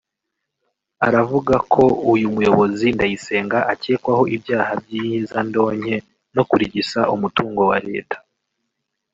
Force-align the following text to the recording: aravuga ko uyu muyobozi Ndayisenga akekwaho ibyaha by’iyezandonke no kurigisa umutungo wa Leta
aravuga 1.07 1.55
ko 1.73 1.83
uyu 2.11 2.27
muyobozi 2.35 2.85
Ndayisenga 2.95 3.59
akekwaho 3.73 4.23
ibyaha 4.35 4.71
by’iyezandonke 4.83 5.95
no 6.35 6.43
kurigisa 6.49 6.99
umutungo 7.15 7.61
wa 7.71 7.77
Leta 7.87 8.17